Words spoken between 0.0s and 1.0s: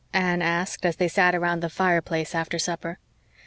Anne asked, as